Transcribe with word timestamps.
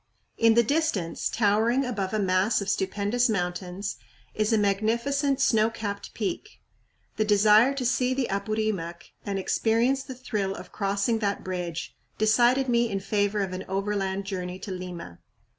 In 0.35 0.55
the 0.55 0.63
distance, 0.63 1.29
towering 1.29 1.85
above 1.85 2.11
a 2.11 2.17
mass 2.17 2.59
of 2.59 2.69
stupendous 2.71 3.29
mountains, 3.29 3.97
is 4.33 4.51
a 4.51 4.57
magnificent 4.57 5.39
snow 5.39 5.69
capped 5.69 6.15
peak. 6.15 6.59
The 7.17 7.23
desire 7.23 7.75
to 7.75 7.85
see 7.85 8.15
the 8.15 8.27
Apurimac 8.27 9.11
and 9.27 9.37
experience 9.37 10.01
the 10.01 10.15
thrill 10.15 10.55
of 10.55 10.71
crossing 10.71 11.19
that 11.19 11.43
bridge 11.43 11.95
decided 12.17 12.67
me 12.67 12.89
in 12.89 12.99
favor 12.99 13.41
of 13.41 13.53
an 13.53 13.63
overland 13.69 14.25
journey 14.25 14.57
to 14.57 14.71
Lima. 14.71 15.19